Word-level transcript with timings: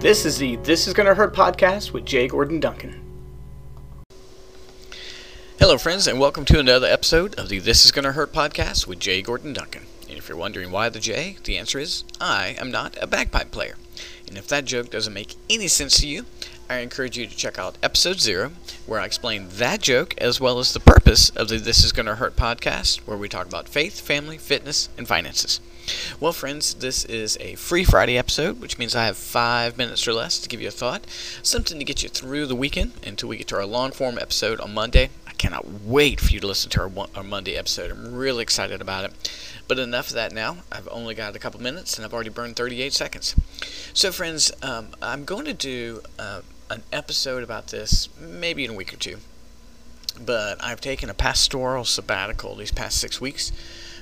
This 0.00 0.24
is 0.24 0.38
the 0.38 0.54
This 0.58 0.86
Is 0.86 0.94
Gonna 0.94 1.12
Hurt 1.12 1.34
podcast 1.34 1.92
with 1.92 2.04
Jay 2.04 2.28
Gordon 2.28 2.60
Duncan. 2.60 3.02
Hello, 5.58 5.76
friends, 5.76 6.06
and 6.06 6.20
welcome 6.20 6.44
to 6.44 6.60
another 6.60 6.86
episode 6.86 7.34
of 7.34 7.48
the 7.48 7.58
This 7.58 7.84
Is 7.84 7.90
Gonna 7.90 8.12
Hurt 8.12 8.32
podcast 8.32 8.86
with 8.86 9.00
Jay 9.00 9.22
Gordon 9.22 9.52
Duncan. 9.52 9.86
And 10.08 10.16
if 10.16 10.28
you're 10.28 10.38
wondering 10.38 10.70
why 10.70 10.88
the 10.88 11.00
J, 11.00 11.38
the 11.42 11.58
answer 11.58 11.80
is 11.80 12.04
I 12.20 12.54
am 12.60 12.70
not 12.70 12.96
a 13.02 13.08
bagpipe 13.08 13.50
player. 13.50 13.74
And 14.28 14.38
if 14.38 14.46
that 14.46 14.66
joke 14.66 14.88
doesn't 14.88 15.12
make 15.12 15.34
any 15.50 15.66
sense 15.66 15.98
to 15.98 16.06
you, 16.06 16.26
I 16.70 16.76
encourage 16.76 17.18
you 17.18 17.26
to 17.26 17.36
check 17.36 17.58
out 17.58 17.76
episode 17.82 18.20
zero, 18.20 18.52
where 18.86 19.00
I 19.00 19.04
explain 19.04 19.48
that 19.54 19.80
joke 19.80 20.14
as 20.18 20.40
well 20.40 20.60
as 20.60 20.72
the 20.72 20.78
purpose 20.78 21.30
of 21.30 21.48
the 21.48 21.56
This 21.56 21.82
Is 21.82 21.90
Gonna 21.90 22.14
Hurt 22.14 22.36
podcast, 22.36 22.98
where 22.98 23.18
we 23.18 23.28
talk 23.28 23.48
about 23.48 23.68
faith, 23.68 24.00
family, 24.00 24.38
fitness, 24.38 24.90
and 24.96 25.08
finances. 25.08 25.58
Well, 26.20 26.32
friends, 26.32 26.74
this 26.74 27.04
is 27.04 27.36
a 27.40 27.54
free 27.54 27.84
Friday 27.84 28.18
episode, 28.18 28.60
which 28.60 28.78
means 28.78 28.94
I 28.94 29.06
have 29.06 29.16
five 29.16 29.78
minutes 29.78 30.06
or 30.06 30.12
less 30.12 30.38
to 30.40 30.48
give 30.48 30.60
you 30.60 30.68
a 30.68 30.72
thought, 30.72 31.06
something 31.42 31.78
to 31.78 31.84
get 31.84 32.02
you 32.02 32.08
through 32.08 32.46
the 32.46 32.56
weekend 32.56 32.92
until 33.06 33.28
we 33.28 33.36
get 33.36 33.48
to 33.48 33.56
our 33.56 33.66
long 33.66 33.92
form 33.92 34.18
episode 34.18 34.60
on 34.60 34.74
Monday. 34.74 35.10
I 35.26 35.32
cannot 35.32 35.66
wait 35.84 36.20
for 36.20 36.32
you 36.32 36.40
to 36.40 36.46
listen 36.46 36.70
to 36.70 36.80
our, 36.82 36.90
our 37.14 37.22
Monday 37.22 37.56
episode. 37.56 37.90
I'm 37.90 38.14
really 38.14 38.42
excited 38.42 38.80
about 38.80 39.04
it. 39.04 39.30
But 39.68 39.78
enough 39.78 40.08
of 40.08 40.14
that 40.14 40.32
now. 40.32 40.58
I've 40.72 40.88
only 40.90 41.14
got 41.14 41.36
a 41.36 41.38
couple 41.38 41.60
minutes 41.60 41.96
and 41.96 42.04
I've 42.04 42.14
already 42.14 42.30
burned 42.30 42.56
38 42.56 42.92
seconds. 42.92 43.36
So, 43.92 44.10
friends, 44.10 44.50
um, 44.62 44.88
I'm 45.02 45.24
going 45.24 45.44
to 45.44 45.54
do 45.54 46.00
uh, 46.18 46.40
an 46.70 46.82
episode 46.92 47.42
about 47.42 47.68
this 47.68 48.08
maybe 48.18 48.64
in 48.64 48.70
a 48.70 48.74
week 48.74 48.92
or 48.92 48.96
two. 48.96 49.18
But 50.20 50.62
I've 50.64 50.80
taken 50.80 51.10
a 51.10 51.14
pastoral 51.14 51.84
sabbatical 51.84 52.56
these 52.56 52.72
past 52.72 52.98
six 52.98 53.20
weeks. 53.20 53.52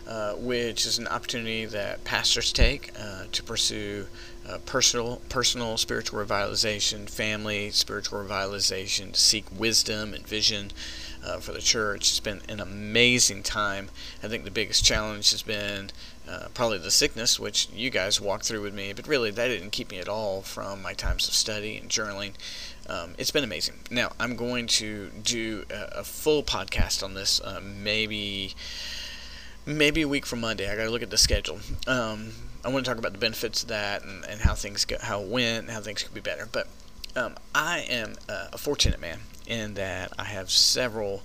Uh, 0.06 0.34
which 0.34 0.86
is 0.86 0.98
an 0.98 1.08
opportunity 1.08 1.64
that 1.64 2.04
pastors 2.04 2.52
take 2.52 2.92
uh, 2.96 3.24
to 3.32 3.42
pursue 3.42 4.06
uh, 4.48 4.56
personal, 4.64 5.20
personal 5.28 5.76
spiritual 5.76 6.24
revitalization, 6.24 7.10
family 7.10 7.72
spiritual 7.72 8.22
revitalization, 8.22 9.10
to 9.10 9.18
seek 9.18 9.44
wisdom 9.50 10.14
and 10.14 10.24
vision 10.24 10.70
uh, 11.24 11.40
for 11.40 11.50
the 11.50 11.60
church. 11.60 12.02
It's 12.02 12.20
been 12.20 12.40
an 12.48 12.60
amazing 12.60 13.42
time. 13.42 13.88
I 14.22 14.28
think 14.28 14.44
the 14.44 14.50
biggest 14.52 14.84
challenge 14.84 15.32
has 15.32 15.42
been 15.42 15.90
uh, 16.28 16.50
probably 16.54 16.78
the 16.78 16.92
sickness, 16.92 17.40
which 17.40 17.68
you 17.74 17.90
guys 17.90 18.20
walked 18.20 18.44
through 18.44 18.62
with 18.62 18.74
me, 18.74 18.92
but 18.92 19.08
really 19.08 19.32
that 19.32 19.48
didn't 19.48 19.70
keep 19.70 19.90
me 19.90 19.98
at 19.98 20.08
all 20.08 20.40
from 20.40 20.82
my 20.82 20.92
times 20.92 21.26
of 21.26 21.34
study 21.34 21.78
and 21.78 21.90
journaling. 21.90 22.34
Um, 22.88 23.14
it's 23.18 23.32
been 23.32 23.42
amazing. 23.42 23.80
Now, 23.90 24.12
I'm 24.20 24.36
going 24.36 24.68
to 24.68 25.10
do 25.24 25.64
a, 25.68 25.98
a 25.98 26.04
full 26.04 26.44
podcast 26.44 27.02
on 27.02 27.14
this 27.14 27.40
maybe 27.60 28.54
maybe 29.66 30.02
a 30.02 30.08
week 30.08 30.24
from 30.24 30.40
Monday. 30.40 30.70
I 30.70 30.76
got 30.76 30.84
to 30.84 30.90
look 30.90 31.02
at 31.02 31.10
the 31.10 31.18
schedule. 31.18 31.58
Um, 31.86 32.30
I 32.64 32.68
want 32.68 32.84
to 32.84 32.90
talk 32.90 32.98
about 32.98 33.12
the 33.12 33.18
benefits 33.18 33.62
of 33.62 33.68
that 33.68 34.04
and, 34.04 34.24
and 34.24 34.40
how 34.40 34.54
things 34.54 34.84
go, 34.84 34.96
how 35.00 35.22
it 35.22 35.28
went, 35.28 35.64
and 35.64 35.70
how 35.70 35.80
things 35.80 36.02
could 36.02 36.14
be 36.14 36.20
better. 36.20 36.48
But 36.50 36.68
um, 37.16 37.34
I 37.54 37.80
am 37.80 38.14
uh, 38.28 38.48
a 38.52 38.58
fortunate 38.58 39.00
man 39.00 39.20
in 39.46 39.74
that 39.74 40.12
I 40.18 40.24
have 40.24 40.50
several 40.50 41.22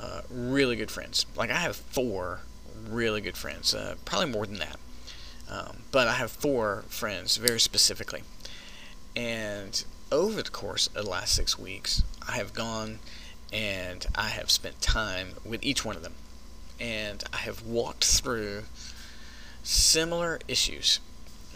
uh, 0.00 0.22
really 0.30 0.76
good 0.76 0.90
friends. 0.90 1.26
Like 1.36 1.50
I 1.50 1.56
have 1.56 1.76
four 1.76 2.40
really 2.88 3.20
good 3.20 3.36
friends, 3.36 3.74
uh, 3.74 3.96
probably 4.04 4.30
more 4.30 4.46
than 4.46 4.58
that. 4.58 4.76
Um, 5.50 5.78
but 5.90 6.08
I 6.08 6.14
have 6.14 6.30
four 6.30 6.84
friends 6.88 7.36
very 7.36 7.60
specifically. 7.60 8.22
And 9.14 9.84
over 10.10 10.42
the 10.42 10.50
course 10.50 10.86
of 10.88 11.04
the 11.04 11.10
last 11.10 11.34
six 11.34 11.58
weeks, 11.58 12.02
I 12.26 12.32
have 12.32 12.54
gone 12.54 13.00
and 13.52 14.06
I 14.14 14.28
have 14.28 14.50
spent 14.50 14.80
time 14.80 15.34
with 15.44 15.62
each 15.62 15.84
one 15.84 15.96
of 15.96 16.02
them 16.02 16.14
and 16.80 17.24
I 17.32 17.38
have 17.38 17.62
walked 17.62 18.04
through 18.04 18.64
similar 19.62 20.40
issues, 20.48 21.00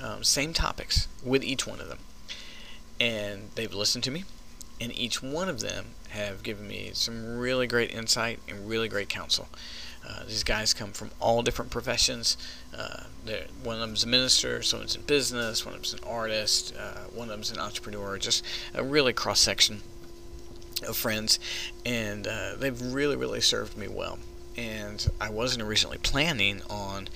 um, 0.00 0.22
same 0.22 0.52
topics 0.52 1.08
with 1.24 1.42
each 1.42 1.66
one 1.66 1.80
of 1.80 1.88
them. 1.88 1.98
And 3.00 3.50
they've 3.54 3.74
listened 3.74 4.04
to 4.04 4.10
me, 4.10 4.24
and 4.80 4.96
each 4.96 5.22
one 5.22 5.48
of 5.48 5.60
them 5.60 5.86
have 6.10 6.42
given 6.42 6.66
me 6.66 6.90
some 6.94 7.38
really 7.38 7.66
great 7.66 7.92
insight 7.92 8.40
and 8.48 8.68
really 8.68 8.88
great 8.88 9.08
counsel. 9.08 9.48
Uh, 10.08 10.24
these 10.24 10.44
guys 10.44 10.72
come 10.72 10.92
from 10.92 11.10
all 11.18 11.42
different 11.42 11.70
professions. 11.70 12.36
Uh, 12.76 13.04
one 13.62 13.74
of 13.74 13.80
them's 13.80 14.04
a 14.04 14.06
minister, 14.06 14.62
someone's 14.62 14.94
in 14.94 15.02
business, 15.02 15.66
one 15.66 15.74
of 15.74 15.80
them's 15.80 15.94
an 15.94 16.00
artist, 16.06 16.72
uh, 16.78 17.00
one 17.12 17.28
of 17.28 17.30
them's 17.30 17.50
an 17.50 17.58
entrepreneur, 17.58 18.16
just 18.16 18.44
a 18.74 18.84
really 18.84 19.12
cross 19.12 19.40
section 19.40 19.82
of 20.86 20.96
friends. 20.96 21.40
And 21.84 22.26
uh, 22.26 22.54
they've 22.56 22.80
really, 22.80 23.16
really 23.16 23.40
served 23.40 23.76
me 23.76 23.88
well 23.88 24.18
and 24.56 25.06
I 25.20 25.30
wasn't 25.30 25.62
originally 25.62 25.98
planning 25.98 26.62
on 26.68 27.08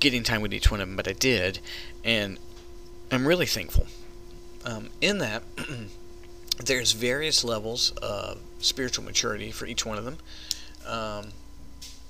getting 0.00 0.22
time 0.22 0.42
with 0.42 0.52
each 0.52 0.70
one 0.70 0.80
of 0.80 0.88
them, 0.88 0.96
but 0.96 1.06
I 1.06 1.12
did, 1.12 1.60
and 2.04 2.38
I'm 3.10 3.26
really 3.26 3.46
thankful. 3.46 3.86
Um, 4.64 4.90
in 5.00 5.18
that, 5.18 5.42
there's 6.64 6.92
various 6.92 7.44
levels 7.44 7.92
of 8.02 8.38
spiritual 8.58 9.04
maturity 9.04 9.50
for 9.50 9.66
each 9.66 9.86
one 9.86 9.98
of 9.98 10.04
them, 10.04 10.18
um, 10.86 11.28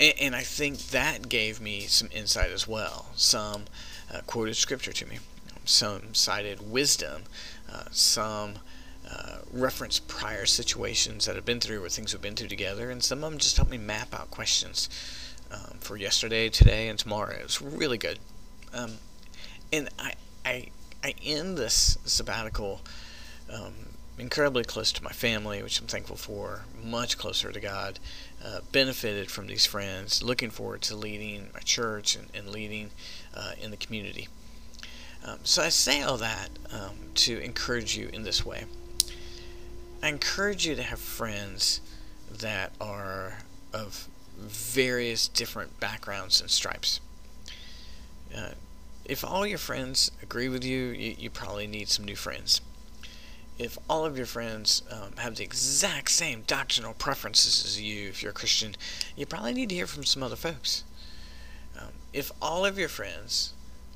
and, 0.01 0.15
and, 0.21 0.37
I 0.37 0.43
think 0.43 0.79
that 0.89 1.29
gave 1.29 1.61
me 1.61 1.83
some 1.83 2.09
insight 2.13 2.51
as 2.51 2.67
well. 2.67 3.07
Some 3.15 3.65
uh, 4.13 4.21
quoted 4.27 4.57
scripture 4.57 4.93
to 4.93 5.07
me, 5.07 5.19
some 5.67 6.15
cited 6.15 6.71
wisdom, 6.71 7.25
uh, 7.71 7.85
some 7.91 8.55
uh, 9.11 9.39
reference 9.53 9.99
prior 9.99 10.47
situations 10.47 11.27
that 11.27 11.37
I've 11.37 11.45
been 11.45 11.61
through 11.61 11.85
or 11.85 11.89
things 11.89 12.13
we've 12.13 12.23
been 12.23 12.35
through 12.35 12.49
together, 12.49 12.91
and 12.91 13.03
some 13.03 13.23
of 13.25 13.31
them 13.31 13.39
just 13.39 13.57
help 13.57 13.71
me 13.71 13.79
map 13.79 14.15
out 14.15 14.31
questions 14.31 14.89
um, 15.51 15.79
for 15.81 15.97
yesterday, 15.97 16.49
today, 16.49 16.89
and 16.89 16.99
tomorrow. 16.99 17.39
It's 17.43 17.61
really 17.61 17.99
good. 17.99 18.19
Um, 18.73 18.93
and 19.73 19.89
I, 19.99 20.15
I, 20.45 20.69
I 21.03 21.15
end 21.23 21.59
this 21.59 21.99
sabbatical 22.05 22.81
um, 23.53 23.75
incredibly 24.19 24.65
close 24.65 24.93
to 24.93 25.03
my 25.03 25.11
family, 25.11 25.63
which 25.63 25.81
I'm 25.81 25.87
thankful 25.87 26.17
for, 26.17 26.63
much 26.83 27.19
closer 27.19 27.51
to 27.51 27.61
God, 27.61 27.99
uh, 28.45 28.61
benefited 28.71 29.31
from 29.31 29.47
these 29.47 29.67
friends, 29.67 30.23
looking 30.23 30.51
forward 30.51 30.83
to 30.83 30.97
leading 30.97 31.49
my 31.53 31.61
church 31.61 32.15
and, 32.15 32.29
and 32.35 32.49
leading 32.49 32.91
uh, 33.35 33.53
in 33.61 33.71
the 33.71 33.77
community. 33.77 34.29
Um, 35.25 35.39
so 35.45 35.63
I 35.63 35.69
say 35.69 36.03
all 36.03 36.17
that 36.19 36.51
um, 36.73 36.97
to 37.15 37.39
encourage 37.39 37.97
you 37.97 38.11
in 38.13 38.23
this 38.23 38.45
way. 38.45 38.65
I 40.03 40.09
encourage 40.09 40.67
you 40.67 40.75
to 40.75 40.83
have 40.83 40.99
friends 40.99 41.81
that 42.29 42.73
are 42.81 43.39
of 43.73 44.09
various 44.37 45.29
different 45.29 45.79
backgrounds 45.79 46.41
and 46.41 46.51
stripes. 46.51 47.01
Uh, 48.37 48.51
if 49.05 49.25
all 49.25 49.47
your 49.47 49.59
friends 49.59 50.11
agree 50.21 50.49
with 50.49 50.65
you, 50.65 50.87
you, 50.87 51.15
you, 51.19 51.31
probably 51.31 51.69
need 51.69 51.89
some 51.89 52.05
new 52.05 52.17
friends. 52.17 52.61
If 53.59 53.79
all 53.89 54.05
of 54.05 54.17
your 54.17 54.27
friends 54.27 54.83
um, 54.91 55.13
have 55.19 55.37
the 55.37 55.45
exact 55.45 56.11
same 56.11 56.43
doctrinal 56.47 56.95
preferences 56.95 57.65
as 57.65 57.81
you, 57.81 58.09
if 58.09 58.23
you're 58.23 58.31
a 58.31 58.35
Christian, 58.35 58.75
you 59.17 59.27
probably 59.27 59.53
need 59.55 59.69
to 59.69 59.75
hear 59.75 59.87
from 59.87 60.05
some 60.05 60.23
other 60.23 60.37
folks. 60.37 60.83
Um, 61.79 61.91
if 62.13 62.33
all 62.41 62.65
of 62.65 62.79
your 62.79 62.89
friends 62.89 63.53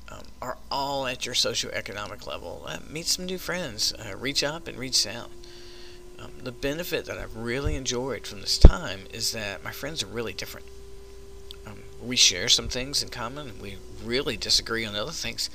um, 0.09 0.23
are 0.41 0.57
all 0.71 1.05
at 1.07 1.25
your 1.25 1.35
socioeconomic 1.35 2.25
level, 2.25 2.63
uh, 2.65 2.77
meet 2.89 3.07
some 3.07 3.25
new 3.25 3.37
friends. 3.37 3.93
Uh, 3.93 4.15
reach 4.15 4.43
up 4.43 4.67
and 4.67 4.77
reach 4.77 5.03
down. 5.03 5.31
Um, 6.19 6.31
the 6.43 6.51
benefit 6.51 7.05
that 7.05 7.17
I've 7.17 7.35
really 7.35 7.75
enjoyed 7.75 8.25
from 8.25 8.41
this 8.41 8.57
time 8.57 9.01
is 9.13 9.31
that 9.33 9.63
my 9.63 9.71
friends 9.71 10.01
are 10.01 10.07
really 10.07 10.33
different. 10.33 10.65
Um, 11.65 11.79
we 12.01 12.15
share 12.15 12.49
some 12.49 12.67
things 12.67 13.03
in 13.03 13.09
common, 13.09 13.59
we 13.61 13.77
really 14.03 14.37
disagree 14.37 14.85
on 14.85 14.95
other 14.95 15.11
things, 15.11 15.49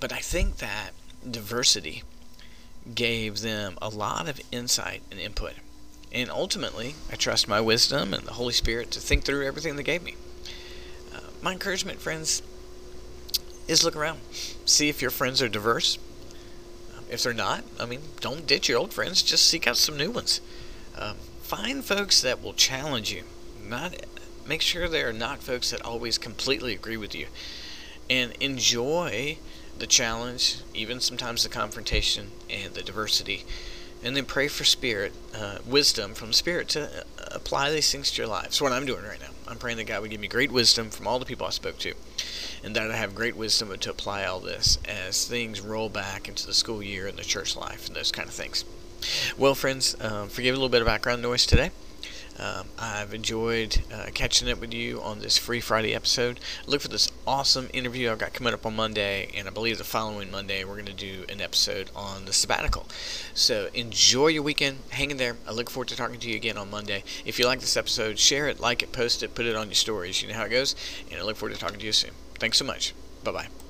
but 0.00 0.12
I 0.12 0.18
think 0.18 0.56
that 0.56 0.90
diversity 1.28 2.02
gave 2.94 3.40
them 3.40 3.76
a 3.82 3.88
lot 3.88 4.28
of 4.28 4.40
insight 4.52 5.02
and 5.10 5.20
input. 5.20 5.54
And 6.12 6.30
ultimately, 6.30 6.94
I 7.10 7.16
trust 7.16 7.48
my 7.48 7.60
wisdom 7.60 8.14
and 8.14 8.24
the 8.24 8.34
Holy 8.34 8.52
Spirit 8.52 8.90
to 8.92 9.00
think 9.00 9.24
through 9.24 9.46
everything 9.46 9.76
they 9.76 9.82
gave 9.82 10.02
me. 10.02 10.14
Uh, 11.14 11.20
my 11.42 11.52
encouragement, 11.52 12.00
friends, 12.00 12.42
is 13.68 13.84
look 13.84 13.96
around. 13.96 14.20
See 14.64 14.88
if 14.88 15.02
your 15.02 15.10
friends 15.10 15.42
are 15.42 15.48
diverse. 15.48 15.98
If 17.10 17.22
they're 17.22 17.32
not, 17.32 17.64
I 17.78 17.86
mean, 17.86 18.00
don't 18.20 18.46
ditch 18.46 18.68
your 18.68 18.78
old 18.78 18.92
friends. 18.92 19.22
Just 19.22 19.46
seek 19.46 19.66
out 19.66 19.76
some 19.76 19.96
new 19.96 20.10
ones. 20.10 20.40
Um, 20.98 21.16
find 21.42 21.84
folks 21.84 22.20
that 22.22 22.42
will 22.42 22.52
challenge 22.52 23.12
you. 23.12 23.22
Not 23.62 23.94
make 24.46 24.62
sure 24.62 24.88
they 24.88 25.02
are 25.02 25.12
not 25.12 25.42
folks 25.42 25.70
that 25.70 25.82
always 25.82 26.18
completely 26.18 26.72
agree 26.74 26.96
with 26.96 27.14
you, 27.14 27.26
and 28.08 28.32
enjoy 28.40 29.38
the 29.78 29.86
challenge, 29.86 30.58
even 30.72 31.00
sometimes 31.00 31.42
the 31.42 31.48
confrontation 31.48 32.30
and 32.48 32.74
the 32.74 32.82
diversity, 32.82 33.44
and 34.02 34.16
then 34.16 34.24
pray 34.24 34.48
for 34.48 34.64
spirit, 34.64 35.12
uh, 35.34 35.58
wisdom 35.66 36.14
from 36.14 36.32
spirit 36.32 36.68
to 36.68 36.84
uh, 36.84 37.02
apply 37.32 37.70
these 37.70 37.90
things 37.90 38.10
to 38.10 38.22
your 38.22 38.28
life. 38.28 38.44
That's 38.44 38.60
what 38.60 38.72
I'm 38.72 38.86
doing 38.86 39.04
right 39.04 39.20
now. 39.20 39.30
I'm 39.48 39.58
praying 39.58 39.78
that 39.78 39.84
God 39.84 40.02
would 40.02 40.10
give 40.10 40.20
me 40.20 40.28
great 40.28 40.50
wisdom 40.50 40.90
from 40.90 41.06
all 41.06 41.18
the 41.18 41.26
people 41.26 41.46
I 41.46 41.50
spoke 41.50 41.78
to, 41.78 41.94
and 42.66 42.74
that 42.74 42.90
I 42.90 42.96
have 42.96 43.14
great 43.14 43.36
wisdom 43.36 43.72
to 43.78 43.90
apply 43.90 44.24
all 44.24 44.40
this 44.40 44.80
as 44.88 45.24
things 45.24 45.60
roll 45.60 45.88
back 45.88 46.28
into 46.28 46.44
the 46.44 46.52
school 46.52 46.82
year 46.82 47.06
and 47.06 47.16
the 47.16 47.22
church 47.22 47.56
life 47.56 47.86
and 47.86 47.94
those 47.94 48.10
kind 48.10 48.28
of 48.28 48.34
things. 48.34 48.64
Well, 49.38 49.54
friends, 49.54 49.94
uh, 50.00 50.26
forgive 50.26 50.52
a 50.52 50.58
little 50.58 50.68
bit 50.68 50.80
of 50.80 50.86
background 50.88 51.22
noise 51.22 51.46
today. 51.46 51.70
Um, 52.40 52.66
I've 52.76 53.14
enjoyed 53.14 53.82
uh, 53.94 54.06
catching 54.12 54.50
up 54.50 54.60
with 54.60 54.74
you 54.74 55.00
on 55.00 55.20
this 55.20 55.38
Free 55.38 55.60
Friday 55.60 55.94
episode. 55.94 56.40
Look 56.66 56.80
for 56.80 56.88
this 56.88 57.08
awesome 57.24 57.68
interview 57.72 58.10
I've 58.10 58.18
got 58.18 58.32
coming 58.32 58.52
up 58.52 58.66
on 58.66 58.74
Monday, 58.74 59.30
and 59.36 59.46
I 59.46 59.52
believe 59.52 59.78
the 59.78 59.84
following 59.84 60.32
Monday 60.32 60.64
we're 60.64 60.74
going 60.74 60.86
to 60.86 60.92
do 60.92 61.24
an 61.28 61.40
episode 61.40 61.88
on 61.94 62.24
the 62.24 62.32
sabbatical. 62.32 62.88
So 63.32 63.70
enjoy 63.74 64.26
your 64.26 64.42
weekend. 64.42 64.78
Hang 64.90 65.12
in 65.12 65.18
there. 65.18 65.36
I 65.46 65.52
look 65.52 65.70
forward 65.70 65.86
to 65.88 65.96
talking 65.96 66.18
to 66.18 66.28
you 66.28 66.34
again 66.34 66.58
on 66.58 66.68
Monday. 66.68 67.04
If 67.24 67.38
you 67.38 67.46
like 67.46 67.60
this 67.60 67.76
episode, 67.76 68.18
share 68.18 68.48
it, 68.48 68.58
like 68.58 68.82
it, 68.82 68.90
post 68.90 69.22
it, 69.22 69.36
put 69.36 69.46
it 69.46 69.54
on 69.54 69.68
your 69.68 69.76
stories. 69.76 70.20
You 70.20 70.28
know 70.28 70.34
how 70.34 70.46
it 70.46 70.50
goes. 70.50 70.74
And 71.12 71.20
I 71.20 71.22
look 71.22 71.36
forward 71.36 71.54
to 71.54 71.60
talking 71.60 71.78
to 71.78 71.86
you 71.86 71.92
soon. 71.92 72.10
Thanks 72.38 72.58
so 72.58 72.64
much. 72.64 72.94
Bye 73.24 73.32
bye. 73.32 73.65